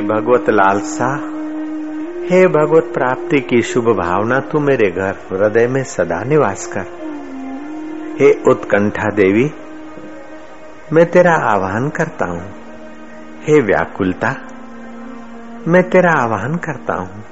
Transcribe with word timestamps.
भगवत 0.00 0.50
लालसा, 0.50 1.16
हे 2.30 2.46
भगवत 2.46 2.84
प्राप्ति 2.94 3.40
की 3.40 3.62
शुभ 3.62 3.84
भावना 3.84 4.38
तू 4.38 4.60
मेरे 4.60 4.90
घर, 4.90 5.14
हृदय 5.32 5.66
में 5.66 5.84
सदा 5.84 6.24
निवास 6.24 6.66
कर। 6.66 6.86
हे 8.20 8.32
उत्कंठा 8.50 9.10
देवी, 9.10 9.50
मैं 10.92 11.10
तेरा 11.10 11.34
आह्वान 11.34 11.88
करता 11.88 12.26
हूँ। 12.26 12.52
हे 13.42 13.60
व्याकुलता, 13.60 14.34
मैं 15.68 15.90
तेरा 15.90 16.12
आह्वान 16.12 16.56
करता 16.56 16.94
हूँ। 16.94 17.24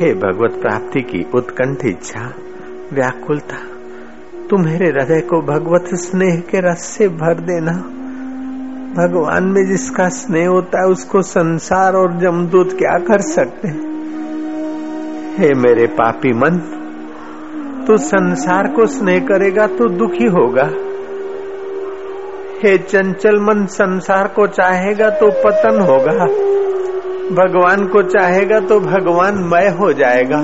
हे 0.00 0.14
भगवत 0.14 0.50
प्राप्ति 0.50 1.00
की 1.00 1.26
उत्कंठ 1.34 1.84
इच्छा, 1.84 2.32
व्याकुलता, 2.92 3.56
तू 4.50 4.56
मेरे 4.56 4.86
हृदय 4.86 5.20
को 5.20 5.42
भगवत 5.42 5.84
स्नेह 5.94 6.40
के 6.40 6.60
रस 6.60 6.78
से 6.78 7.08
भर 7.08 7.34
देना। 7.34 8.01
भगवान 8.96 9.44
में 9.44 9.66
जिसका 9.66 10.08
स्नेह 10.08 10.48
होता 10.48 10.78
है, 10.78 10.86
उसको 10.86 11.22
संसार 11.22 11.94
और 11.94 12.18
जमदूत 12.18 12.72
क्या 12.72 12.98
कर 12.98 13.20
सकते 13.20 13.68
हे? 15.38 15.54
मेरे 15.54 15.86
पापी 15.86 16.32
मन 16.32 16.78
तू 17.86 17.96
संसार 17.96 18.68
को 18.68 18.86
स्नेह 18.86 19.18
करेगा 19.18 19.66
तो 19.66 19.88
दुखी 19.88 20.24
होगा। 20.24 20.68
हे 22.62 22.78
चंचल 22.78 23.40
मन, 23.40 23.66
संसार 23.66 24.28
को 24.28 24.46
चाहेगा 24.46 25.10
तो 25.10 25.30
पतन 25.30 25.80
होगा। 25.80 26.24
भगवान 27.34 27.86
को 27.86 28.02
चाहेगा 28.02 28.60
तो 28.60 28.80
भगवान 28.80 29.34
मय 29.34 29.68
हो 29.68 29.92
जाएगा। 29.92 30.40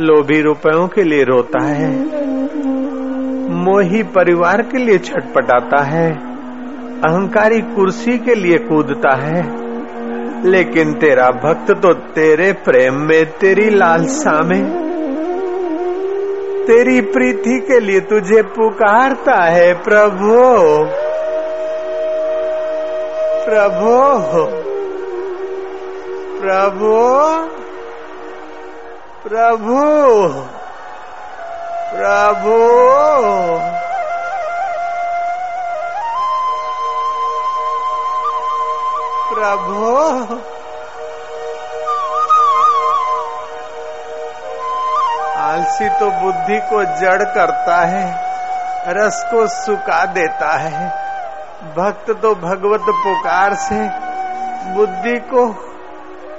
लोभी 0.00 0.40
रुपयों 0.40 0.88
के 0.88 1.02
लिए 1.02 1.24
रोता 1.24 1.64
है। 1.64 2.24
मोही 3.64 4.02
परिवार 4.02 4.62
के 4.62 4.78
लिए 4.78 4.98
छटपटाता 4.98 5.82
है, 5.82 6.12
अहंकारी 6.98 7.60
कुर्सी 7.60 8.18
के 8.18 8.34
लिए 8.34 8.58
कूदता 8.58 9.14
है। 9.14 9.64
लेकिन 10.44 10.92
तेरा 10.92 11.30
भक्त 11.30 11.70
तो 11.82 11.92
तेरे 11.94 12.52
प्रेम 12.52 12.94
में 12.94 13.26
तेरी 13.26 13.70
लालसा 13.70 14.40
में। 14.42 14.84
तेरी 16.66 17.00
प्रीति 17.00 17.60
के 17.60 17.80
लिए 17.80 18.00
तुझे 18.00 18.42
पुकारता 18.42 19.44
है, 19.44 19.74
प्रभु। 19.74 20.34
प्रभु। 23.50 24.44
प्रभु। 26.40 27.04
प्रभु। 29.28 30.63
प्रभु। 31.94 32.54
प्रभु। 39.34 39.84
आलसी 45.40 45.88
तो 45.88 46.10
बुद्धि 46.10 46.60
को 46.60 46.84
जड़ 46.84 47.22
करता 47.22 47.76
है, 47.76 48.16
रस 48.88 49.24
को 49.30 49.46
सुखा 49.46 50.04
देता 50.04 50.52
है। 50.52 50.88
भक्त 51.76 52.10
तो 52.22 52.34
भगवत 52.34 52.80
पुकार 52.80 53.54
से 53.54 53.88
बुद्धि 54.74 55.16
को 55.18 55.54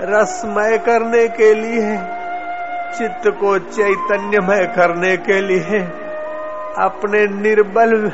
रसमय 0.01 0.77
करने 0.77 1.27
के 1.27 1.53
लिए 1.53 2.14
चित्त 2.97 3.27
को 3.27 3.57
चैतन्यमय 3.57 4.65
करने 4.75 5.17
के 5.17 5.41
लिए 5.41 5.79
अपने 6.79 7.25
निर्बल 7.41 8.11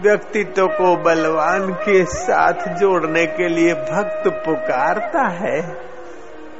व्यक्तित्व 0.00 0.66
को 0.66 0.96
बलवान 0.96 1.72
के 1.72 2.04
साथ 2.04 2.52
जोड़ने 2.52 3.26
के 3.26 3.48
लिए 3.48 3.74
भक्त 3.74 4.28
पुकारता 4.28 5.28
है। 5.28 5.60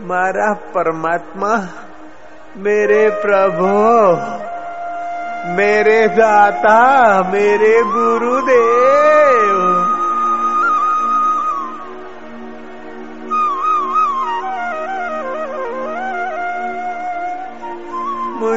मारा 0.01 0.53
परमात्मा, 0.55 1.67
मेरे 2.57 3.11
प्रभु, 3.11 3.67
मेरे 5.53 6.09
दाता, 6.09 7.21
मेरे 7.33 7.83
गुरुदेव। 7.83 8.88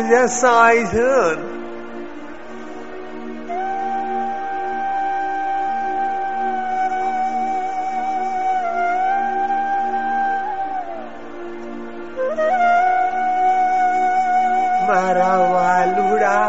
yes, 0.10 0.44
I 0.44 0.86
heard. 0.86 1.40
મારા 14.88 15.40
વાલુડા 15.54 16.48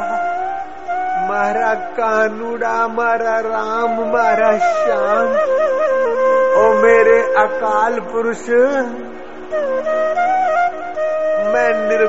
મારા 1.28 1.74
કાનુડા 1.98 2.84
મારા 2.98 3.40
રામ 3.48 3.94
મારા 4.14 4.54
શ્યામ 4.68 5.28
ઓ 6.62 6.64
મેરે 6.82 7.18
અકાલ 7.44 8.00
પુરુષ 8.12 8.46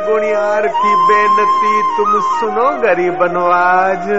मैं 0.03 0.09
निर्गुणियार 0.09 0.67
की 0.67 0.95
बेनती, 0.95 1.97
तुम 1.97 2.21
सुनो 2.21 2.81
गरीब 2.81 3.23
नवाज़। 3.23 4.09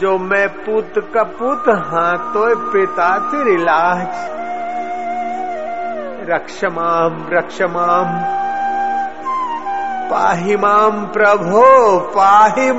जो 0.00 0.18
मैं 0.18 0.48
पुत 0.48 0.92
कपूत 0.96 1.64
हाँ 1.68 2.32
तो 2.34 2.56
पिता 2.56 3.18
तिर 3.18 3.48
इलाज 3.48 4.06
रक्षमाम 6.30 7.26
रक्षमाम। 7.32 8.06
पाहिमाम 10.10 11.06
प्रभो 11.06 11.98
पाहि 11.98 12.72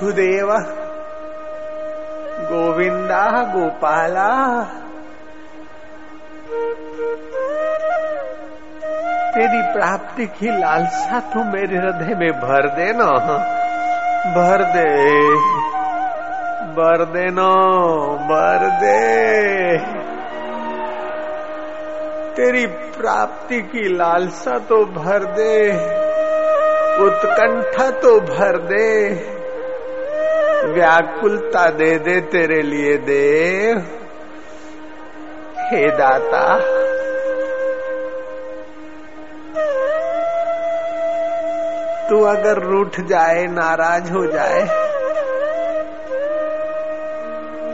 वासुदेव 0.00 0.50
गोविंदा, 2.42 3.24
गोपाला। 3.52 4.28
तेरी 9.30 9.60
प्राप्ति 9.72 10.26
की 10.26 10.50
लालसा 10.60 11.18
तू 11.32 11.42
मेरे 11.44 11.76
हृदय 11.76 12.14
में 12.14 12.32
भर 12.34 12.68
देना 12.68 13.08
भर 14.36 14.64
दे, 14.68 14.86
भर 16.76 17.04
देना 17.12 17.48
भर 18.30 18.66
दे। 18.80 19.78
तेरी 22.36 22.66
प्राप्ति 22.96 23.60
की 23.62 23.88
लालसा 23.96 24.58
तो 24.58 24.84
भर 24.94 25.24
दे, 25.32 25.56
उत्कंठा 27.04 27.90
तो 27.90 28.18
भर 28.20 28.58
दे। 28.64 29.39
व्याकुलता 30.70 31.64
दे 31.70 31.98
दे 31.98 32.20
तेरे 32.20 32.60
लिए 32.62 32.96
देव। 32.96 33.78
हे 35.60 35.86
दाता। 35.90 36.44
तू 42.08 42.22
अगर 42.24 42.58
रूठ 42.62 43.00
जाए, 43.00 43.46
नाराज़ 43.46 44.12
हो 44.12 44.26
जाए 44.26 44.62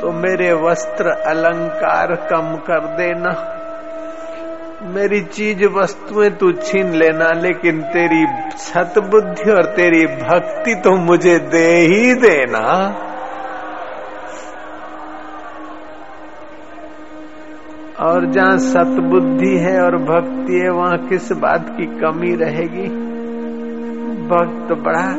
तो 0.01 0.11
मेरे 0.13 0.53
वस्त्र 0.53 1.11
अलंकार 1.27 2.15
कम 2.31 2.57
कर 2.57 2.81
देना। 2.97 3.31
मेरी 4.87 5.21
चीज़ 5.21 5.65
वस्तुएँ 5.65 6.31
तू 6.31 6.53
छीन 6.53 6.95
लेना, 6.95 7.33
लेकिन 7.33 7.83
तेरी 7.83 8.27
सतबुद्धि 8.57 9.51
और 9.51 9.65
तेरी 9.65 10.07
भक्ति 10.07 10.75
तो 10.75 10.97
मुझे 10.97 11.39
दे 11.39 11.69
ही 11.69 12.15
देना। 12.15 12.95
और 18.01 18.27
जहाँ 18.27 18.59
सतबुद्धि 18.59 19.59
है 19.59 19.83
और 19.83 19.97
भक्ति 19.97 20.59
है, 20.59 20.71
वहाँ 20.71 21.09
किस 21.09 21.33
बात 21.33 21.67
की 21.69 21.87
कमी 21.87 22.37
रहेगी? 22.37 22.89
भक्त 24.29 24.73
बड़ा 24.73 25.13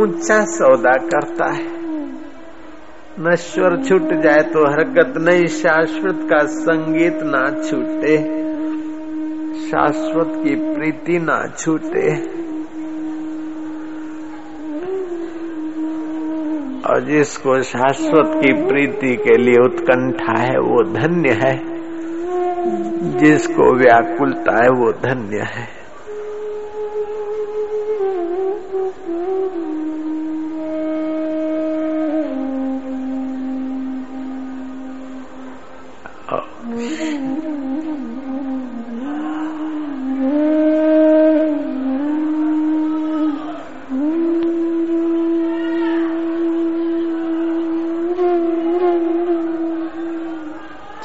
ऊँचा 0.00 0.44
सौदा 0.44 0.92
करता 0.92 1.52
है। 1.52 1.78
नश्वर 3.20 3.82
छूट 3.84 4.22
जाए 4.22 4.42
तो 4.42 4.70
हरकत 4.70 5.14
नहीं, 5.16 5.46
शाश्वत 5.46 6.28
का 6.30 6.46
संगीत 6.46 7.18
ना 7.22 7.62
छूटे। 7.62 8.47
शाश्वत 9.70 10.26
की 10.26 10.74
प्रीति 10.74 11.18
ना 11.18 11.46
छूटे। 11.58 12.20
और 16.88 17.00
जिसको 17.00 17.62
शाश्वत 17.62 18.44
की 18.44 18.52
प्रीति 18.52 19.16
के 19.16 19.36
लिए 19.36 19.64
उत्कंठा 19.64 20.38
है, 20.38 20.58
वो 20.58 20.82
धन्य 20.82 21.30
है। 21.30 21.78
जिसको 23.18 23.74
व्याकुलता 23.74 24.62
है, 24.62 24.70
वो 24.70 24.92
धन्य 24.92 25.38
है। 25.38 25.77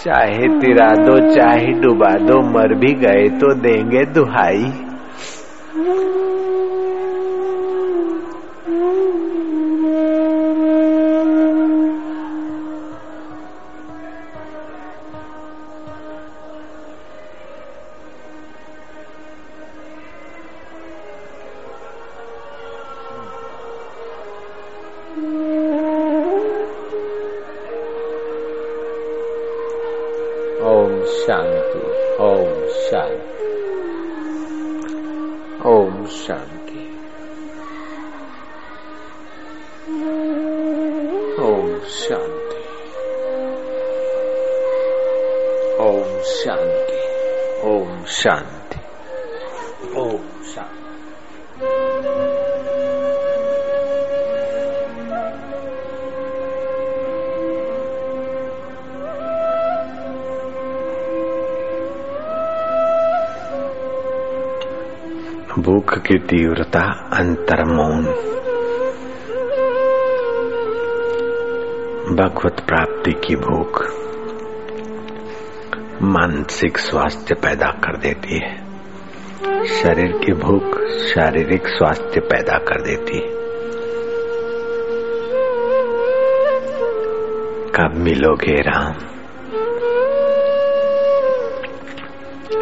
चाहे 0.04 0.48
तिरा 0.62 0.88
दो 1.06 1.14
चाहे 1.36 1.74
डुबा 1.82 2.10
दो 2.28 2.40
मर 2.54 2.74
भी 2.80 2.94
गए 3.04 3.28
तो 3.42 3.54
देंगे 3.60 4.02
दुहाई। 4.16 4.66
भूख 65.64 65.98
की 65.98 66.18
तीव्रता 66.18 67.10
अंतर 67.14 67.64
मौन 67.66 68.06
भगवत 72.16 72.60
प्राप्ति 72.68 73.12
की 73.12 73.36
भूख 73.36 73.84
मानसिक 76.02 76.78
स्वास्थ्य 76.78 77.36
पैदा 77.36 77.68
कर 77.68 77.98
देती 77.98 78.40
है। 78.40 78.58
शरीर 79.68 80.12
की 80.12 80.34
भूख 80.34 80.82
शारीरिक 80.88 81.68
स्वास्थ्य 81.68 82.20
पैदा 82.20 82.58
कर 82.58 82.82
देती 82.82 83.18
है। 83.18 83.34
कब 87.76 87.92
मिलोगे 87.96 88.62
राम? 88.62 89.13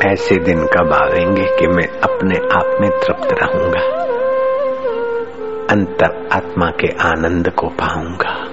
ऐसे 0.06 0.36
दिन 0.36 0.66
कब 0.66 0.94
आवेंगे 0.94 1.44
कि 1.44 1.68
मैं 1.68 2.00
अपने 2.00 2.36
आप 2.36 2.78
में 2.82 2.90
तृप्त 2.90 3.36
रहूँगा? 3.44 4.02
अंतर 5.72 6.30
आत्मा 6.34 6.66
के 6.66 6.88
आनंद 6.88 7.50
को 7.50 7.68
पाऊँगा। 7.68 8.48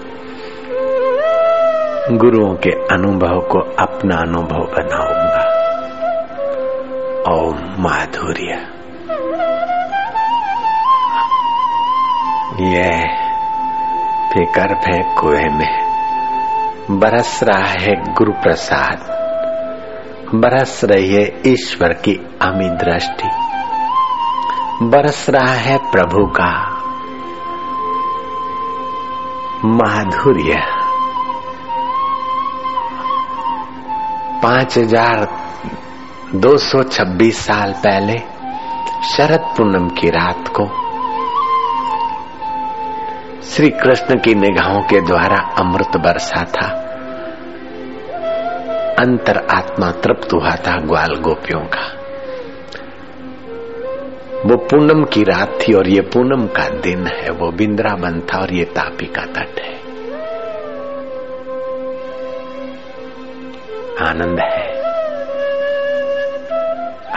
गुरुओं 2.16 2.54
के 2.54 2.70
अनुभव 2.70 3.40
को 3.40 3.58
अपना 3.58 4.16
अनुभव 4.16 4.58
बनाऊँगा। 4.58 5.44
ओम 7.32 7.82
माधुर्य। 7.82 8.50
यह 12.64 13.00
फिकर 14.32 14.74
फेंक 14.74 15.18
कुएँ 15.18 15.48
में 15.48 15.88
बरस 16.90 17.40
रहा 17.42 17.64
है 17.64 18.14
गुरु 18.14 18.32
प्रसाद 18.32 19.17
बरस 20.34 20.80
रही 20.84 21.14
है 21.14 21.42
ईश्वर 21.46 21.92
की 21.92 22.12
अमी 22.42 22.68
दृष्टि। 22.68 23.28
बरस 24.82 25.26
रहा 25.30 25.52
है 25.52 25.76
प्रभु 25.78 26.26
का 26.26 26.50
माधुर्य। 29.64 30.56
पाँच 34.42 34.78
हज़ार 34.78 35.28
दो 36.34 36.56
सौ 36.56 36.82
छब्बीस 36.82 37.38
साल 37.38 37.72
पहले 37.72 38.18
शरद 39.16 39.54
पूनम 39.56 39.88
की 39.88 40.10
रात 40.10 40.48
को 40.60 40.66
श्री 43.42 43.68
कृष्ण 43.68 44.18
की 44.18 44.34
निगाहों 44.34 44.82
के 44.82 45.00
द्वारा 45.00 45.38
अमृत 45.58 45.96
बरसा 45.96 46.44
था। 46.44 46.87
अंतर 48.98 49.46
आत्मा 49.50 49.90
तृप्त 49.90 50.32
हुआ 50.32 50.50
था 50.50 50.80
ग्वाल 50.80 51.14
गोपियों 51.14 51.60
का। 51.60 51.98
वो 54.46 54.56
पूनम 54.56 55.04
की 55.04 55.22
रात 55.22 55.58
थी 55.62 55.72
और 55.72 55.88
ये 55.88 56.00
पूनम 56.00 56.46
का 56.46 56.68
दिन 56.68 57.06
है। 57.06 57.30
वो 57.30 57.50
बिंद्रावन 57.50 58.20
था 58.20 58.38
और 58.38 58.52
ये 58.52 58.64
तापी 58.64 59.06
का 59.06 59.22
तट 59.22 59.60
है। 59.60 59.78
आनंद 64.08 64.40
है। 64.40 64.68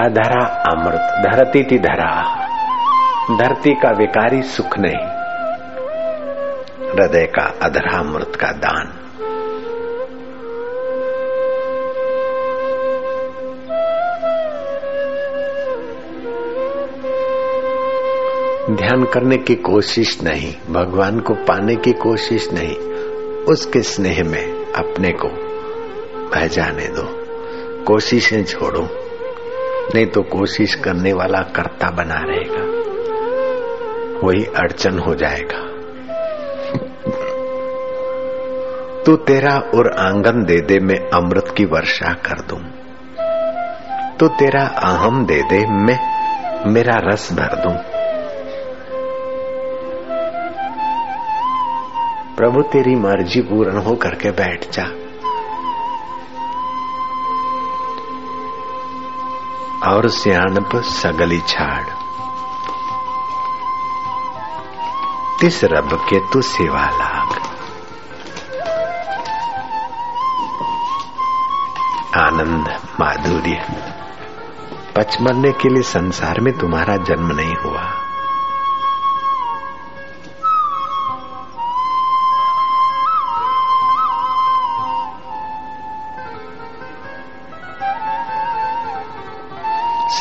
अधरा 0.05 0.45
अमृत, 0.45 1.31
धरती 1.31 1.63
थी 1.63 1.79
धरा। 1.79 2.41
धरती 3.37 3.73
का 3.73 3.91
विकारी 3.91 4.41
सुख 4.41 4.77
नहीं। 4.77 5.21
हृदय 6.91 7.25
का 7.25 7.53
अधरा 7.61 7.99
अमृत 7.99 8.31
का 8.35 8.51
दान। 8.51 9.00
ध्यान 18.69 19.03
करने 19.03 19.37
की 19.37 19.55
कोशिश 19.55 20.23
नहीं, 20.23 20.73
भगवान 20.73 21.19
को 21.19 21.33
पाने 21.33 21.75
की 21.75 21.91
कोशिश 21.91 22.49
नहीं, 22.53 22.75
उसके 23.43 23.81
स्नेह 23.81 24.23
में 24.23 24.65
अपने 24.73 25.11
को 25.11 25.27
बह 26.29 26.47
जाने 26.47 26.87
दो। 26.87 27.03
कोशिशें 27.83 28.43
छोड़ो, 28.43 28.87
नहीं 29.95 30.05
तो 30.05 30.21
कोशिश 30.21 30.75
करने 30.75 31.13
वाला 31.13 31.39
कर्ता 31.39 31.89
बना 31.91 32.19
रहेगा, 32.19 32.61
वही 34.27 34.45
अड़चन 34.45 34.99
हो 34.99 35.15
जाएगा। 35.15 35.59
तू 39.03 39.15
तेरा 39.15 39.57
और 39.75 39.91
आँगन 39.99 40.43
दे 40.43 40.61
दे, 40.61 40.79
मैं 40.79 41.09
अमृत 41.09 41.53
की 41.57 41.65
वर्षा 41.65 42.13
कर 42.13 42.41
दूँ। 42.41 42.61
तू 44.19 44.27
तेरा 44.27 44.65
अहम 44.65 45.25
दे 45.25 45.41
दे, 45.41 45.65
मैं 45.65 45.99
मेरा 46.71 46.95
रस 46.95 47.33
भर 47.33 47.55
दूँ। 47.55 48.00
प्रभु, 52.37 52.61
तेरी 52.61 52.95
मर्ज़ी 52.95 53.41
पूर्ण 53.41 53.77
हो 53.77 53.95
करके 53.95 54.31
बैठ 54.31 54.71
जा। 54.71 54.83
और 59.91 60.09
सियाणप 60.09 60.69
सगली 60.75 61.39
छाड़। 61.39 61.83
तिस 65.39 65.63
रब 65.63 65.93
के 65.93 66.19
तू 66.19 66.41
सेवा 66.41 66.85
लाग। 66.85 67.27
आनंद, 72.15 72.79
माधुर्य। 72.99 73.65
पचमरने 74.95 75.51
के 75.51 75.69
लिए 75.69 75.83
संसार 75.83 76.39
में 76.39 76.57
तुम्हारा 76.57 76.97
जन्म 76.97 77.31
नहीं 77.31 77.55
हुआ। 77.55 78.00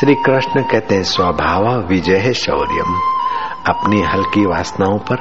श्री 0.01 0.15
कृष्ण 0.15 0.63
कहते 0.63 0.95
हैं, 0.95 1.03
स्वभाव 1.03 1.87
विजय 1.87 2.17
है 2.17 2.33
शौर्यम। 2.33 2.95
अपनी 3.67 4.01
हल्की 4.01 4.45
वासनाओं 4.45 4.99
पर 4.99 5.17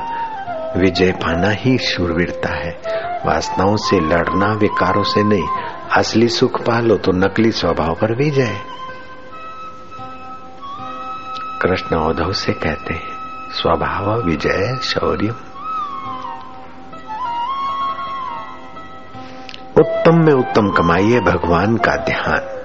विजय 0.78 1.12
पाना 1.12 1.50
ही 1.50 1.78
शूरवीरता 1.78 2.54
है। 2.54 2.80
वासनाओं 3.26 3.76
से 3.76 4.00
लड़ना 4.00 4.52
विकारों 4.52 5.02
से 5.02 5.22
नहीं, 5.22 5.48
असली 5.92 6.28
सुख 6.28 6.60
पालो 6.60 6.96
तो 6.96 7.12
नकली 7.12 7.50
स्वभाव 7.50 7.94
पर 7.94 8.16
विजय। 8.16 8.60
कृष्ण 11.62 11.96
औधव 11.96 12.32
से 12.32 12.52
कहते 12.52 12.94
हैं, 12.94 13.08
स्वभाव 13.50 14.22
विजय 14.22 14.78
शौर्य 14.82 15.28
उत्तम 19.80 20.24
में 20.24 20.32
उत्तम 20.32 20.70
कमाइए 20.70 21.20
भगवान 21.20 21.76
का 21.76 21.96
ध्यान। 21.96 22.59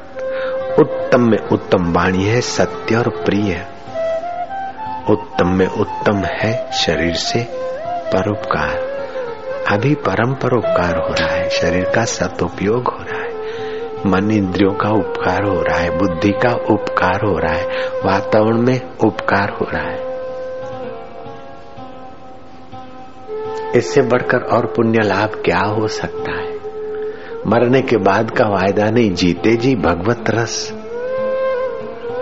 उत्तम 1.16 1.30
में 1.30 1.38
उत्तम 1.38 1.94
वाणी 1.94 2.24
है, 2.24 2.42
सत्य 2.42 2.96
और 2.96 3.10
प्रिय 3.10 3.68
उत्तम 5.10 5.48
में 5.48 5.68
उत्तम 5.68 6.16
है, 6.16 6.72
शरीर 6.72 7.14
से 7.14 7.48
परोपकार। 8.14 8.78
अभी 9.72 9.96
परम 9.96 10.34
परोपकार 10.34 10.98
हो 10.98 11.08
रहा 11.08 11.36
है, 11.36 11.50
शरीर 11.50 11.84
का 11.84 12.06
सदुपयोग 12.06 12.88
हो 12.88 12.98
रहा 13.00 13.22
है। 13.22 13.30
मन 14.06 14.32
इंद्रियों 14.32 14.74
का 14.74 14.90
उपकार 14.90 15.44
हो 15.44 15.62
रहा 15.62 15.78
है, 15.78 15.98
बुद्धि 15.98 16.32
का 16.32 16.54
उपकार 16.54 17.26
हो 17.26 17.38
रहा 17.38 17.54
है, 17.54 17.66
वातावरण 17.88 18.58
में 18.58 18.82
उपकार 19.04 19.50
हो 19.50 19.68
रहा 19.74 19.84
है। 19.84 20.00
इससे 23.76 24.02
बढ़कर 24.02 24.38
और 24.38 24.66
पुण्य 24.66 25.00
लाभ 25.04 25.42
क्या 25.46 25.60
हो 25.60 25.88
सकता 25.88 26.32
है? 26.32 26.56
मरने 27.48 27.82
के 27.82 27.98
बाद 27.98 28.32
का 28.32 28.46
वायदा 28.46 28.90
नहीं, 28.90 29.14
जीते 29.14 29.56
जी 29.56 29.76
भगवत 29.76 30.24
रस। 30.30 30.85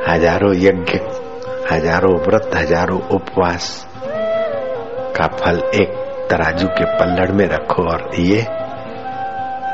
हज़ारों 0.08 0.54
यज्ञ, 0.56 1.00
हज़ारों 1.72 2.14
व्रत, 2.22 2.50
हज़ारों 2.56 3.00
उपवास 3.16 3.68
का 5.16 5.28
फल 5.36 5.62
एक 5.76 5.92
तराजू 6.30 6.68
के 6.70 6.86
पल्लड़ 7.00 7.32
में 7.32 7.46
रखो 7.48 7.84
और 7.92 8.10
ये 8.20 8.46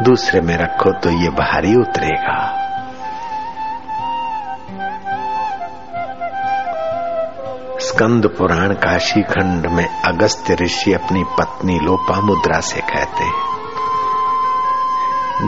दूसरे 0.03 0.41
में 0.41 0.55
रखो 0.57 0.91
तो 0.99 1.09
ये 1.13 1.29
भारी 1.39 1.73
उतरेगा। 1.75 2.37
स्कंद 7.81 8.27
पुराण 8.37 8.73
काशी 8.77 9.21
खंड 9.25 9.67
में 9.67 9.87
अगस्त्य 10.05 10.55
ऋषि 10.55 10.93
अपनी 10.93 11.23
पत्नी 11.39 11.79
लोपा 11.79 12.19
मुद्रा 12.21 12.59
से 12.63 12.81
कहते 12.83 13.23
हैं, 13.25 13.47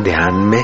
ध्यान 0.03 0.35
में 0.45 0.63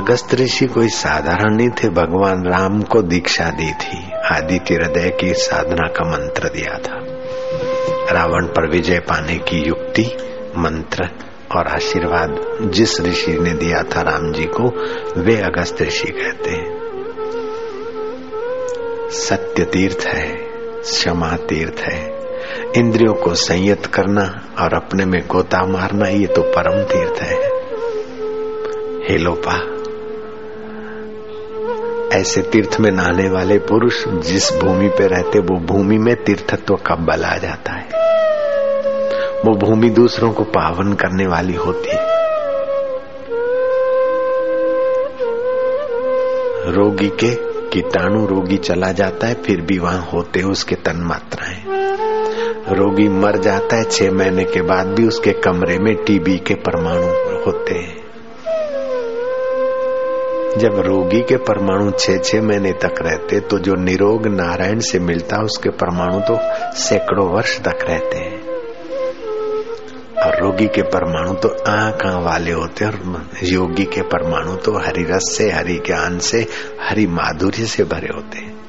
अगस्त 0.00 0.34
ऋषि 0.34 0.66
कोई 0.66 0.88
साधारण 0.88 1.56
नहीं 1.56 1.70
थे। 1.70 1.88
भगवान 1.88 2.44
राम 2.46 2.82
को 2.82 3.02
दीक्षा 3.02 3.44
दी 3.44 3.72
थी। 3.72 4.12
आदित्य 4.12 4.74
हृदय 4.74 5.10
की 5.20 5.34
साधना 5.34 5.88
का 5.88 6.10
मंत्र 6.10 6.48
दिया 6.48 6.78
था। 6.78 6.98
रावण 8.12 8.46
पर 8.46 8.70
विजय 8.70 8.98
पाने 8.98 9.38
की 9.38 9.68
युक्ति, 9.68 10.02
मंत्र 10.58 11.08
और 11.56 11.66
आशीर्वाद 11.66 12.58
जिस 12.62 13.00
ऋषि 13.00 13.32
ने 13.32 13.52
दिया 13.52 13.82
था 13.82 14.00
राम 14.00 14.32
जी 14.32 14.44
को, 14.44 14.68
वे 15.20 15.36
अगस्त 15.36 15.82
ऋषि 15.82 16.08
कहते 16.08 16.50
हैं। 16.50 16.80
सत्य 19.10 19.64
तीर्थ 19.64 20.04
है, 20.06 20.30
क्षमा 20.80 21.36
तीर्थ 21.36 21.80
है। 21.80 22.08
इंद्रियों 22.76 23.14
को 23.14 23.34
संयत 23.34 23.86
करना 23.86 24.54
और 24.64 24.74
अपने 24.74 25.04
में 25.04 25.26
गोता 25.26 25.66
मारना, 25.66 26.08
ये 26.08 26.26
तो 26.26 26.42
परम 26.42 26.84
तीर्थ 26.84 27.22
है। 27.22 27.60
हे 29.10 29.18
लोपा 29.18 29.79
ऐसे 32.12 32.42
तीर्थ 32.42 32.76
में 32.80 32.90
नहाने 32.90 33.30
वाले 33.30 33.58
पुरुष 33.58 34.08
जिस 34.08 34.52
भूमि 34.52 34.88
पे 34.88 35.06
रहते, 35.06 35.38
वो 35.38 35.60
भूमि 35.60 35.98
में 35.98 36.24
तीर्थत्व 36.24 36.74
का 36.74 36.94
बल 36.94 37.24
आ 37.24 37.36
जाता 37.36 37.72
है। 37.72 37.84
वो 39.44 39.56
भूमि 39.56 39.90
दूसरों 39.90 40.32
को 40.32 40.44
पावन 40.44 40.92
करने 40.92 41.26
वाली 41.26 41.54
होती 41.54 41.90
है। 41.90 42.10
रोगी 46.72 47.08
के 47.08 47.34
कीटाणु 47.68 48.26
रोगी 48.26 48.56
चला 48.56 48.92
जाता 48.92 49.26
है, 49.26 49.34
फिर 49.34 49.60
भी 49.60 49.78
वहाँ 49.78 50.10
होते 50.12 50.42
उसके 50.42 50.74
तन 50.74 50.96
मात्राएँ 50.96 51.64
रोगी 52.74 53.08
मर 53.08 53.36
जाता 53.36 53.76
है, 53.76 53.84
छह 53.84 54.10
महीने 54.10 54.44
के 54.44 54.62
बाद 54.62 54.86
भी 54.86 55.08
उसके 55.08 55.32
कमरे 55.32 55.78
में 55.78 55.96
टीबी 55.96 56.38
के 56.38 56.54
परमाणु 56.54 57.40
होते 57.40 57.74
हैं। 57.74 58.09
जब 60.58 60.80
रोगी 60.86 61.20
के 61.20 61.36
परमाणु 61.36 61.90
छह 61.90 62.16
छह 62.16 62.42
महीने 62.42 62.72
तक 62.72 62.94
रहते 63.02 63.40
तो 63.40 63.58
जो 63.58 63.74
निरोग 63.74 64.26
नारायण 64.26 64.80
से 64.80 64.98
मिलता, 64.98 65.36
उसके 65.36 65.70
परमाणु 65.70 66.20
तो 66.20 66.38
सैकड़ों 66.76 67.28
वर्ष 67.28 67.60
तक 67.60 67.78
रहते 67.88 68.18
हैं। 68.18 68.40
और 70.26 70.40
रोगी 70.40 70.66
के 70.66 70.82
परमाणु 70.82 71.34
तो 71.34 71.48
आँख 71.68 72.06
वाले 72.06 72.52
होते 72.52 72.84
और 72.84 73.22
योगी 73.42 73.84
के 73.84 74.02
परमाणु 74.02 74.56
तो 74.56 74.72
हरि 74.72 75.02
रस 75.02 75.34
से, 75.38 75.50
हरि 75.50 75.82
ज्ञान 75.86 76.18
से, 76.18 76.46
हरि 76.80 77.06
माधुर्य 77.06 77.66
से 77.66 77.84
भरे 77.84 78.08
होते 78.14 78.38
हैं। 78.38 78.60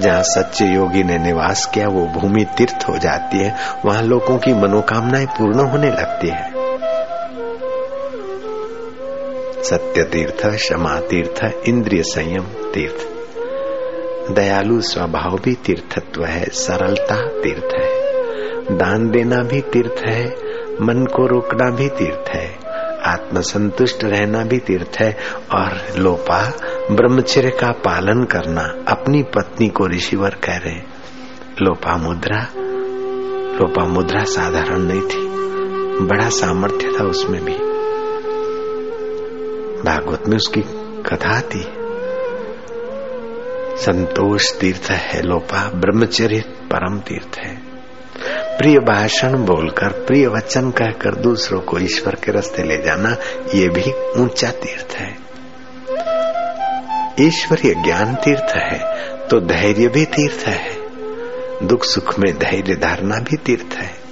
जहाँ 0.00 0.22
सच्चे 0.22 0.64
योगी 0.64 1.02
ने 1.02 1.18
निवास 1.18 1.70
किया, 1.74 1.88
वो 1.88 2.06
भूमि 2.06 2.44
तीर्थ 2.44 2.84
हो 2.88 2.98
जाती 2.98 3.38
है, 3.38 3.56
वहाँ 3.84 4.02
लोगों 4.02 4.38
की 4.38 4.54
मनोकामनाएँ 4.54 5.26
पूर्ण 5.26 5.58
होने 5.58 5.90
लगती 5.90 6.28
है। 6.28 6.51
सत्य 9.62 10.02
तीर्थ 10.04 10.46
क्षमा 10.46 11.00
तीर्थ 11.00 11.68
इंद्रिय 11.68 12.02
संयम, 12.02 12.42
तीर्थ। 12.42 13.12
दयालु 14.36 14.80
स्वभाव 14.80 15.38
भी 15.44 15.54
तीर्थत्व 15.54 16.24
है, 16.24 16.44
सरलता 16.44 17.26
तीर्थ 17.26 17.74
है। 17.74 18.02
दान 18.76 19.10
देना 19.10 19.36
भी 19.36 19.60
तीर्थ 19.60 20.06
है, 20.06 20.26
मन 20.80 21.06
को 21.16 21.26
रोकना 21.26 21.70
भी 21.70 21.88
तीर्थ 21.88 22.28
है, 22.28 22.58
आत्मसंतुष्ट 23.02 24.04
रहना 24.04 24.44
भी 24.44 24.58
तीर्थ 24.58 24.96
है, 25.00 25.16
और 25.54 25.98
लोपा, 25.98 26.52
ब्रह्मचर्य 26.90 27.50
का 27.50 27.70
पालन 27.70 28.24
करना, 28.24 28.74
अपनी 28.88 29.22
पत्नी 29.22 29.68
को 29.68 29.86
ऋषिवर 29.86 30.30
कह 30.30 30.56
रहे 30.56 30.80
लोपा 31.62 31.96
मुद्रा 31.96 32.46
लोपा 33.56 33.84
मुद्रा 33.84 34.24
साधारण 34.24 34.78
नहीं 34.78 35.00
थी, 35.00 35.28
बड़ा 36.06 36.28
सामर्थ्य 36.28 36.96
था 37.00 37.04
उसमें 37.04 37.44
भी। 37.44 37.71
भागवत 39.84 40.22
में 40.28 40.36
उसकी 40.36 40.60
कथा 41.02 41.40
थी। 41.40 41.62
संतोष 43.76 44.58
तीर्थ 44.60 44.90
है 44.90 45.22
लोपा, 45.22 45.70
ब्रह्मचर्य 45.74 46.40
परम 46.40 47.00
तीर्थ 47.00 47.38
है। 47.38 47.72
प्रिय 48.58 48.78
भाषण 48.78 49.32
बोलकर, 49.32 49.88
प्रिय 49.88 50.26
वचन 50.26 50.70
कहकर 50.70 51.14
दूसरों 51.14 51.60
को 51.60 51.78
ईश्वर 51.78 52.14
के 52.14 52.32
रास्ते 52.32 52.62
ले 52.62 52.82
जाना, 52.82 53.16
ये 53.54 53.68
भी 53.68 53.92
ऊँचा 54.22 54.50
तीर्थ 54.50 54.94
है। 54.96 55.32
ईश्वरीय 57.20 57.74
ज्ञान 57.74 58.14
तीर्थ 58.14 58.56
है 58.56 58.78
तो 59.28 59.40
धैर्य 59.40 59.88
भी 59.88 60.04
तीर्थ 60.04 60.48
है। 60.48 60.82
दुख 61.66 61.84
सुख 61.84 62.18
में 62.18 62.38
धैर्य 62.38 62.74
धारणा 62.74 63.16
भी 63.16 63.36
तीर्थ 63.36 63.74
है। 63.74 64.02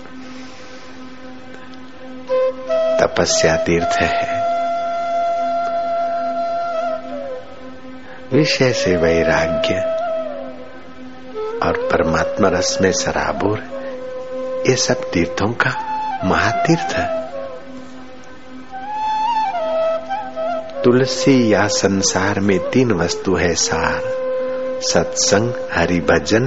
तपस्या 3.00 3.56
तीर्थ 3.56 3.96
है। 4.02 4.39
विषय 8.32 8.72
से 8.72 8.96
वैराग्य 8.96 9.74
और 11.66 11.88
परमात्मा 11.92 12.48
रस 12.48 12.78
में 12.80 12.92
सराबोर, 12.92 13.58
ये 14.68 14.76
सब 14.76 14.94
तीर्थों 14.94 15.48
का 15.52 15.70
महातीर्थ 16.24 16.92
है। 16.92 17.20
तुलसी 20.82 21.54
या 21.54 21.66
संसार 21.66 22.40
में 22.40 22.70
तीन 22.70 22.92
वस्तु 22.92 23.34
है 23.34 23.54
सार, 23.54 24.02
सत्संग 24.82 25.52
हरि 25.72 26.00
भजन 26.00 26.46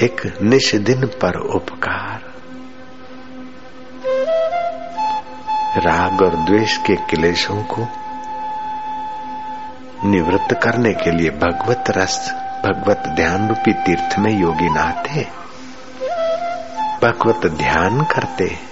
एक 0.00 0.38
निश 0.42 0.74
दिन 0.74 1.06
पर 1.06 1.40
उपकार। 1.40 2.20
राग 5.80 6.22
और 6.22 6.36
द्वेष 6.36 6.76
के 6.76 6.96
क्लेशों 6.96 7.62
को 7.62 7.88
निवृत्त 10.04 10.54
करने 10.62 10.92
के 10.92 11.10
लिए 11.10 11.30
भगवत 11.30 11.84
रस, 11.90 12.34
भगवत 12.64 13.02
ध्यान 13.08 13.48
रूपी 13.48 13.72
तीर्थ 13.72 14.18
में 14.18 14.30
योगी 14.30 14.70
नहाते 14.70 15.26
भगवत 17.02 17.46
ध्यान 17.46 18.00
करते 18.00 18.69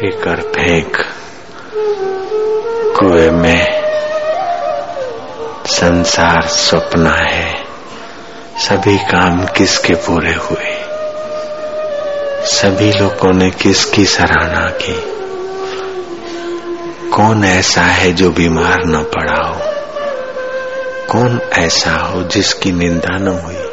फेंक। 0.00 0.96
कुएँ 2.98 3.30
में 3.30 3.82
संसार 5.66 6.42
स्वप्न 6.42 7.06
है। 7.06 7.64
सभी 8.58 8.98
काम 8.98 9.46
किसके 9.46 9.94
पूरे 9.94 10.32
हुए? 10.32 10.84
सभी 12.46 12.92
लोगों 12.92 13.32
ने 13.32 13.50
किसकी 13.50 14.04
सराहना 14.04 14.70
की? 14.70 15.00
कौन 17.10 17.44
ऐसा 17.44 17.82
है 17.82 18.12
जो 18.12 18.30
बीमार 18.30 18.78
न 18.86 19.02
पड़ा 19.02 19.48
हो? 19.48 19.60
कौन 21.12 21.40
ऐसा 21.52 21.90
हो 21.90 22.22
जिसकी 22.22 22.72
निंदा 22.72 23.18
न 23.18 23.28
हुई? 23.28 23.70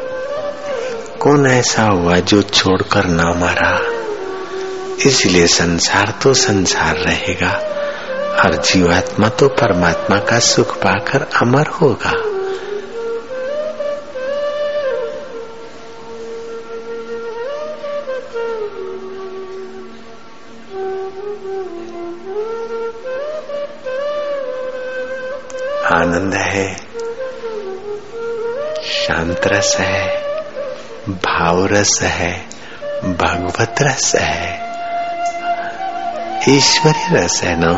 कौन 1.20 1.46
ऐसा 1.46 1.82
हुआ 1.82 2.16
जो 2.16 2.42
छोड़कर 2.42 3.04
ना 3.04 3.24
मारा? 3.24 3.87
इसलिए 5.06 5.46
संसार 5.46 6.18
तो 6.22 6.34
संसार 6.34 6.96
रहेगा 6.96 7.50
और 8.44 8.54
जीवात्मा 8.54 9.28
तो 9.28 9.48
परमात्मा 9.48 10.18
का 10.18 10.38
सुख 10.38 10.76
पाकर 10.76 11.26
अमर 11.42 11.66
होगा। 11.66 12.10
आनंद 25.96 26.34
है, 26.34 26.76
शांत 28.84 29.40
रस 29.46 29.76
है, 29.80 30.06
भाव 31.08 31.66
रस 31.66 31.98
है, 32.02 32.32
भगवत 33.04 33.74
रस 33.82 34.14
है। 34.16 34.57
ईश्वरी 36.48 37.16
रस 37.16 37.42
है 37.44 37.56
ना? 37.60 37.74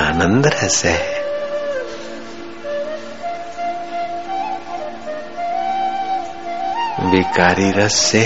आनंद 0.00 0.46
रस 0.46 0.84
है। 0.84 1.22
विकारी 7.10 7.70
रस 7.70 7.94
से 7.94 8.20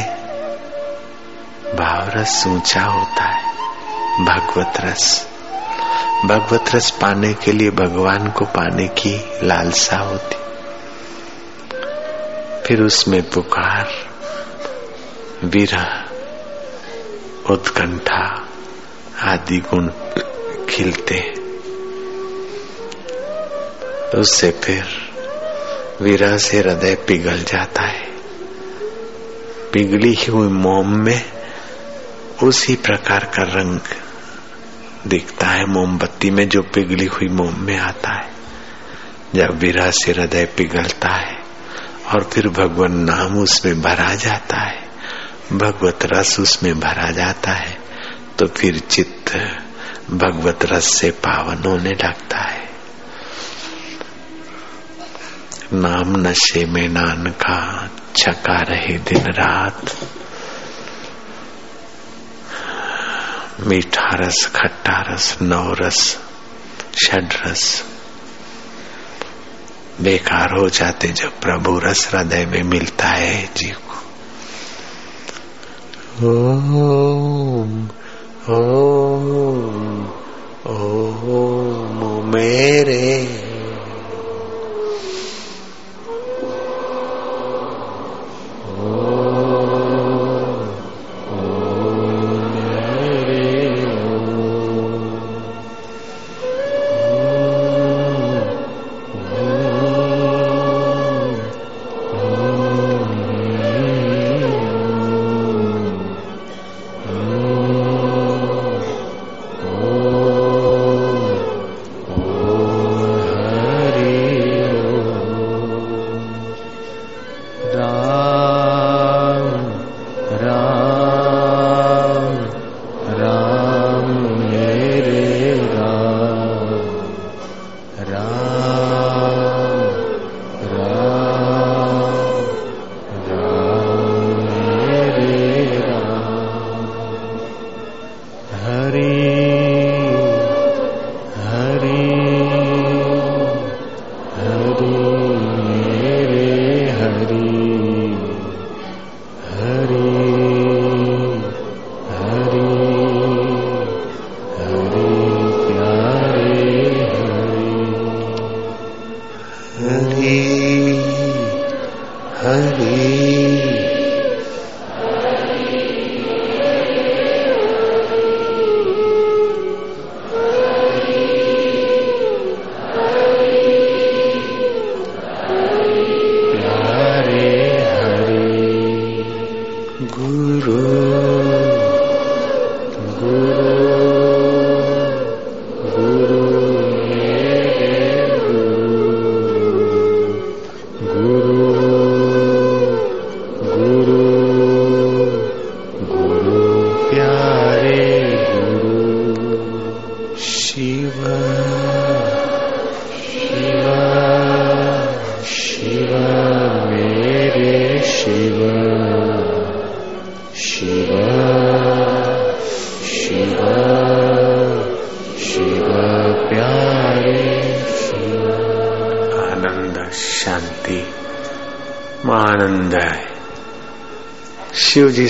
भाव 1.75 2.21
रस 2.21 2.47
ऊँचा 2.47 2.83
होता 2.83 3.25
है। 3.25 3.45
भगवत 4.25 4.73
रस। 4.81 5.29
भगवत 6.25 6.65
रस 6.75 6.91
पाने 6.91 7.35
के 7.35 7.53
लिए 7.53 7.71
भगवान 7.71 8.31
को 8.31 8.45
पाने 8.45 8.89
की 8.89 9.31
लालसा 9.43 9.97
होती। 9.97 10.37
फिर 12.67 12.81
उसमें 12.81 13.31
पुकार, 13.31 13.89
विरह, 15.45 16.05
उत्कंठा 17.51 18.26
आदि 19.21 19.59
गुण 19.59 19.89
खिलते 20.67 21.33
उससे 24.19 24.51
फिर 24.51 24.85
विरह 26.03 26.37
से 26.37 26.59
हृदय 26.59 26.95
पिघल 26.95 27.39
जाता 27.39 27.83
है। 27.83 28.03
पिघली 29.73 30.15
हुई 30.15 30.49
मोम 30.49 30.89
में 30.89 31.23
उसी 32.43 32.75
प्रकार 32.75 33.25
का 33.25 33.43
रंग 33.43 33.81
दिखता 35.07 35.47
है 35.47 35.65
मोमबत्ती 35.67 36.31
में 36.31 36.49
जो 36.49 36.63
पिघली 36.63 37.05
हुई 37.05 37.29
मोम 37.29 37.61
में 37.61 37.79
आता 37.79 38.15
है। 38.15 38.31
जब 39.35 39.59
विरह 39.59 39.91
से 39.91 40.13
हृदय 40.13 40.45
पिघलता 40.45 41.09
है 41.09 41.39
और 42.15 42.25
फिर 42.25 42.49
भगवान 42.49 42.93
नाम 42.93 43.39
उसमें 43.39 43.81
भरा 43.81 44.15
जाता 44.15 44.57
है, 44.57 44.89
भगवत 45.53 45.99
रस 46.15 46.41
उसमें 46.41 46.81
भरा 46.81 47.11
जाता 47.11 47.51
है 47.51 47.86
तो 48.39 48.47
फिर 48.47 48.79
चित्त 48.79 49.35
भगवत 50.11 50.59
रस 50.65 50.95
से 50.95 51.11
पावन 51.11 51.71
होने 51.71 51.91
लगता 51.91 52.39
है। 52.39 52.71
नाम 55.73 56.17
नशे 56.17 56.65
में 56.65 56.89
नान 56.89 57.27
का 57.31 57.91
छका 58.17 58.57
रहे 58.57 58.99
दिन 58.99 59.23
रात। 59.23 59.97
मीठा 63.61 64.09
रस, 64.15 64.53
खट्टा 64.57 65.15
रस 65.15 65.39
नव 65.43 65.75
रस, 65.75 66.21
षड 67.07 67.29
रस। 67.47 67.85
बेकार 70.01 70.59
हो 70.61 70.69
जाते 70.69 71.09
जब 71.09 71.41
प्रभु 71.41 71.79
रस 71.79 72.15
हृदय 72.15 72.47
में 72.47 72.63
मिलता 72.63 73.07
है 73.07 73.51
जीव 73.57 73.77
को। 73.77 73.97
ओम 76.29 77.89
ओम 78.49 79.31
ओम 80.67 82.01
मेरे 82.33 83.07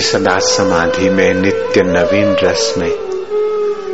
सदा 0.07 0.39
समाधि 0.39 1.09
में, 1.09 1.33
नित्य 1.33 1.81
नवीन 1.81 2.35
रस 2.35 2.73
में, 2.77 2.91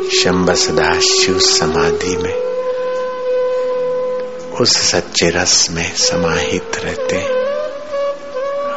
शंब 0.10 0.54
सदा 0.54 1.00
शिव 1.00 1.40
समाधि 1.40 2.18
में, 2.18 2.34
उस 4.62 4.92
सच्चे 4.92 5.30
रस 5.30 5.68
में 5.72 5.96
समाहित 5.96 6.72
रहते 6.84 7.18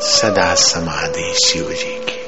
सदा 0.02 0.54
समाधि 0.54 1.34
शिव 1.46 1.64
जी 1.64 2.04
की। 2.04 2.26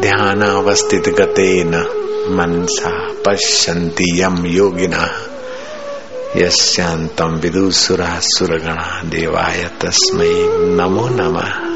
ध्यान 0.00 0.42
अवस्थित 0.42 1.08
गते 1.08 1.64
न 1.64 1.97
मनसा 2.30 3.08
पश्यन्ति 3.26 4.22
यम 4.22 4.46
योगिना 4.46 5.08
यस्यांतम 6.36 7.34
विदुसुरा 7.34 8.20
सुरगणा 8.22 9.02
देवाय 9.04 9.70
तस्मै 9.80 10.30
नमो 10.76 11.08
नमः। 11.08 11.67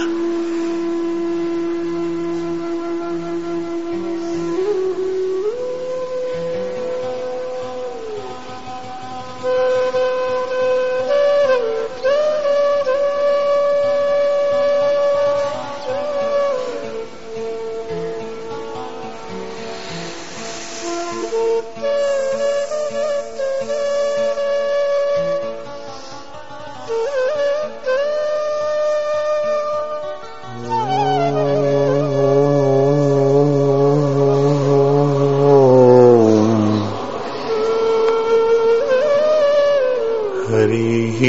हरिः 40.52 41.20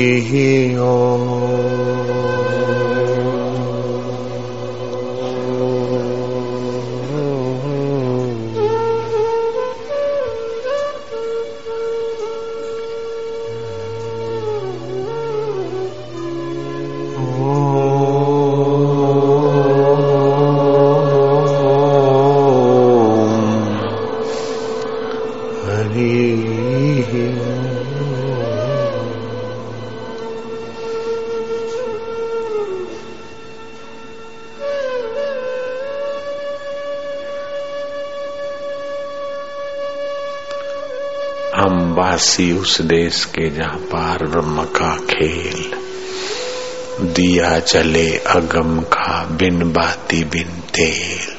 ओ 0.85 2.02
वासी 42.33 42.51
उस 42.51 42.81
देश 42.81 43.25
के 43.25 43.49
जहाँ 43.49 43.77
पार 43.77 44.25
ब्रह्म 44.25 44.63
का 44.63 44.97
खेल, 44.97 45.73
दिया 47.13 47.59
चले 47.59 48.17
अगम 48.17 48.79
का 48.79 49.23
बिन 49.25 49.71
बाती 49.73 50.23
बिन 50.23 50.49
तेल, 50.75 51.35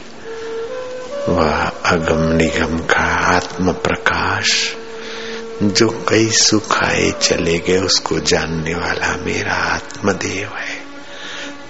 वह 1.32 1.62
अगम 1.84 2.36
निगम 2.36 2.78
का 2.78 3.04
आत्म 3.36 3.72
प्रकाश, 3.72 4.74
जो 5.62 5.88
कई 6.08 6.28
सुखाए 6.30 7.10
चले 7.22 7.58
गए, 7.58 7.78
उसको 7.78 8.20
जानने 8.20 8.74
वाला 8.74 9.16
मेरा 9.16 9.54
आत्मदेव 9.54 10.56
है। 10.58 10.78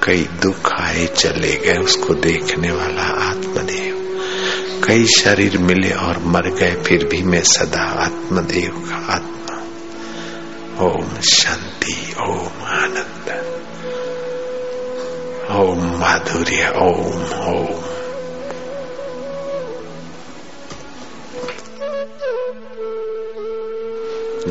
कई 0.02 0.28
दुख 0.42 0.72
आए 0.80 1.06
चले 1.06 1.56
गए, 1.56 1.78
उसको 1.78 2.14
देखने 2.14 2.70
वाला 2.70 3.02
आत्मदेव 3.30 3.83
कई 4.84 5.06
शरीर 5.06 5.58
मिले 5.58 5.90
और 5.90 6.18
मर 6.18 6.48
गए, 6.48 6.74
फिर 6.74 7.04
भी 7.04 7.22
मैं 7.22 7.42
सदा 7.42 7.82
आत्मदेव 7.82 8.70
का 8.88 8.96
आत्मा। 8.96 9.34
ओम 10.84 11.20
शांति, 11.20 12.14
ओम 12.28 12.64
आनंद। 12.64 13.54
ओम 15.50 16.00
माधुर्य, 16.00 16.72
ओम 16.76 17.22
ओम। 17.48 17.84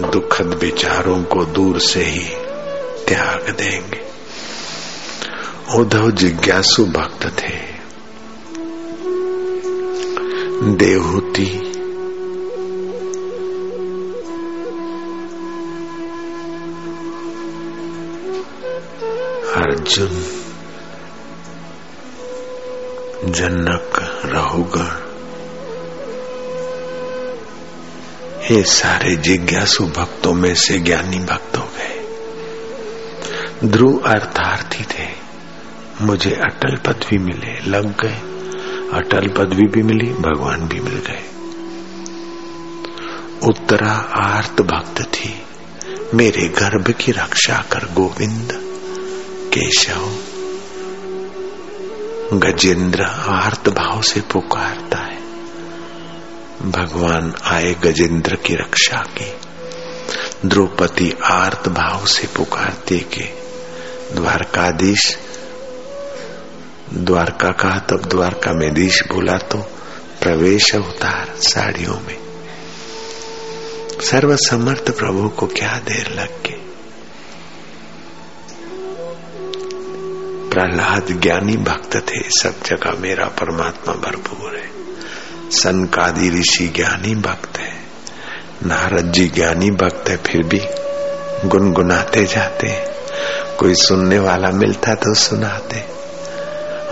दुखद 0.09 0.59
विचारों 0.63 1.23
को 1.23 1.45
दूर 1.45 1.79
से 1.79 2.03
ही 2.03 2.35
त्याग 3.07 3.55
देंगे। 3.57 4.01
उद्धव 5.75 6.11
जिज्ञासु 6.11 6.85
भक्त 6.85 7.39
थे। 7.39 7.72
देवहूति 10.63 11.45
अर्जुन 19.55 20.09
जनक 23.31 24.21
रहुगण 24.25 25.03
ये 28.51 28.63
सारे 28.63 29.15
जिज्ञासु 29.15 29.83
भक्तों 29.85 30.33
में 30.33 30.55
से 30.55 30.79
ज्ञानी 30.79 31.19
भक्त 31.19 31.57
हो 31.57 31.63
गए। 31.63 32.07
ध्रुव 33.67 33.97
अर्थार्थी 33.97 34.83
थे। 34.83 35.07
मुझे 36.01 36.31
अटल 36.31 36.75
पदवी 36.75 37.17
मिले, 37.17 37.69
लग 37.69 38.01
गए। 38.01 38.42
अटल 38.91 39.27
पदवी 39.27 39.67
भी 39.67 39.83
मिली, 39.83 40.13
भगवान 40.13 40.61
भी 40.61 40.79
मिल 40.79 40.93
गए। 40.93 41.29
उत्तरा 43.47 43.91
आर्त 44.15 44.61
भक्त 44.61 45.01
थी। 45.01 45.43
मेरे 46.13 46.47
गर्भ 46.47 46.91
की 46.91 47.11
रक्षा 47.11 47.65
कर 47.71 47.93
गोविंद, 47.93 48.49
केशव। 49.53 50.15
गजेंद्र 52.37 53.03
आर्त 53.27 53.69
भाव 53.69 54.01
से 54.01 54.21
पुकारता 54.21 54.97
है। 54.97 55.21
भगवान 56.71 57.33
आए 57.43 57.73
गजेंद्र 57.73 58.35
की 58.35 58.53
रक्षा 58.53 58.97
की। 58.97 59.33
द्रौपदी 60.45 61.13
आर्त 61.25 61.67
भाव 61.67 62.05
से 62.05 62.27
पुकारते 62.27 62.99
के। 62.99 63.43
द्वारकाधीश 64.15 65.17
द्वारका 66.93 67.49
कहा 67.49 67.79
तब 67.79 68.05
द्वारका 68.05 68.53
में 68.53 68.73
दीश 68.73 69.03
बोला 69.07 69.37
तो 69.37 69.57
प्रवेश 70.21 70.75
अवतार 70.75 71.35
साड़ियों 71.35 71.93
में। 71.93 72.17
सर्वसमर्थ 74.01 74.97
प्रभु 74.97 75.29
को 75.29 75.47
क्या 75.47 75.79
देर 75.79 76.07
लग 76.07 76.29
गई? 76.29 76.59
प्रहलाद 80.49 81.21
ज्ञानी 81.21 81.57
भक्त 81.57 81.95
थे, 81.95 82.29
सब 82.29 82.63
जगह 82.65 82.99
मेरा 82.99 83.25
परमात्मा 83.25 83.93
भरपूर 83.93 84.57
है। 84.57 84.71
सनकादि 85.51 86.29
ऋषि 86.29 86.67
ज्ञानी 86.67 87.15
भक्त 87.15 87.57
है। 87.57 87.73
नारद 88.65 89.11
जी 89.11 89.27
ज्ञानी 89.27 89.71
भक्त 89.71 90.09
है, 90.09 90.17
फिर 90.17 90.43
भी 90.43 90.61
गुनगुनाते 91.49 92.25
जाते 92.25 92.67
कोई 93.59 93.75
सुनने 93.75 94.19
वाला 94.19 94.49
मिलता 94.49 94.93
तो 94.93 95.13
सुनाते। 95.13 95.92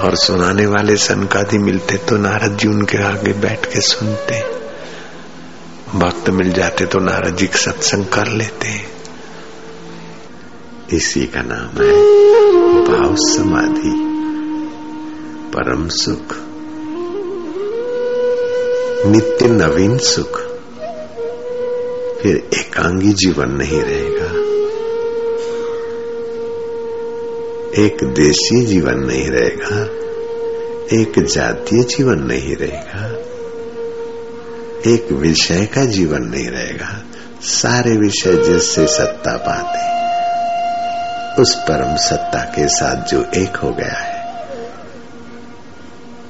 और 0.02 0.16
सुनाने 0.16 0.66
वाले 0.66 0.96
सनकादि 0.98 1.58
मिलते 1.58 1.98
तो 1.98 2.18
नारद 2.18 2.58
जी 2.58 2.68
उनके 2.68 2.98
आगे 2.98 3.34
बैठ 3.34 3.66
के 3.66 3.82
सुनते। 3.82 4.40
भक्त 5.98 6.30
मिल 6.30 6.52
जाते 6.54 6.86
तो 6.86 7.00
नारद 7.00 7.36
जी 7.36 7.50
सत्संग 7.56 8.06
कर 8.06 8.28
लेते। 8.28 8.70
इसी 10.96 11.26
का 11.26 11.42
नाम 11.42 11.84
है 11.84 11.92
भाव 12.86 13.16
समाधि, 13.16 13.94
परम 15.56 15.88
सुख। 15.88 16.36
नित्य 19.06 19.48
नवीन 19.48 19.98
सुख। 19.98 20.40
फिर 22.22 22.36
एकांगी 22.54 23.14
जीवन 23.14 23.50
नहीं 23.50 23.82
रहेगा। 23.82 24.20
एक 27.79 28.03
देशीय 28.03 28.65
जीवन 28.65 28.93
नहीं 28.93 29.29
रहेगा, 29.29 29.84
एक 30.93 31.19
जातीय 31.19 31.84
जीवन 31.84 32.23
नहीं 32.23 32.55
रहेगा, 32.55 33.05
एक 34.91 35.12
विषय 35.12 35.65
का 35.65 35.86
जीवन 35.86 36.23
नहीं 36.23 36.47
रहेगा। 36.47 37.03
सारे 37.41 37.95
विषय 37.97 38.34
जिससे 38.38 38.88
सत्ता 38.88 39.36
पाते, 39.38 39.84
उस 41.41 41.55
परम 41.55 41.95
सत्ता 41.95 42.43
के 42.43 42.67
साथ 42.67 43.07
जो 43.07 43.23
एक 43.36 43.55
हो 43.55 43.71
गया 43.71 43.97
है, 43.99 44.19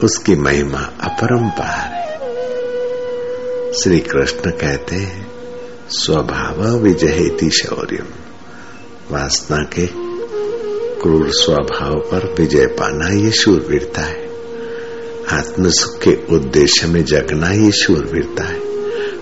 उसकी 0.03 0.35
महिमा 0.35 0.79
अपरंपार 0.79 1.93
है। 1.93 2.19
श्री 3.73 3.99
कृष्ण 3.99 4.51
कहते 4.51 4.95
हैं, 4.95 5.27
स्वभाव 5.89 6.61
विजयती 6.77 7.49
शौर्य 7.49 8.03
वासना 9.11 9.57
के 9.57 10.00
क्रूर 11.01 11.29
स्वभाव 11.29 11.93
पर 11.99 12.35
विजय 12.39 12.65
पाना 12.65 13.07
ये 13.07 13.31
शूरवीरता 13.31 14.01
है। 14.01 14.25
आत्म 15.29 15.69
सुख 15.69 16.01
के 16.01 16.35
उद्देश्य 16.35 16.87
में 16.87 17.05
जगना 17.05 17.51
ये 17.51 17.71
शूरवीरता 17.71 18.43
है। 18.43 18.59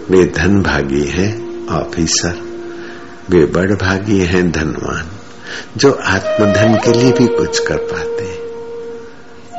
वे 0.10 0.26
धन 0.26 0.62
भागी 0.62 1.04
हैं, 1.04 1.68
ऑफिसर। 1.68 2.42
वे 3.30 3.46
बड़ 3.46 3.72
भागी 3.72 4.20
हैं, 4.20 4.52
धनवान। 4.52 5.08
जो 5.78 5.92
आत्मधन 5.92 6.76
के 6.76 6.98
लिए 6.98 7.12
भी 7.12 7.28
कुछ 7.28 7.68
कर 7.68 7.78
पाते 7.78 8.24
हैं। 8.24 8.40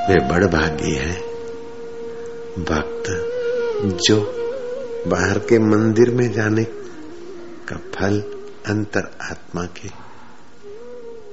वे 0.09 0.29
बड़ 0.29 0.45
भागी 0.45 0.95
हैं। 0.95 1.21
भक्त 2.59 3.27
जो 3.85 4.21
बाहर 5.07 5.39
के 5.39 5.59
मंदिर 5.59 6.11
में 6.11 6.33
जाने 6.33 6.65
का 7.69 7.77
फल 7.77 8.23
अंतर 8.67 9.11
आत्मा 9.23 9.65
के 9.65 10.10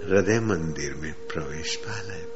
हृदय 0.08 0.40
मंदिर 0.40 0.94
में 0.94 1.14
प्रवेश 1.14 1.76
पा 1.76 2.02
लेते 2.02 2.27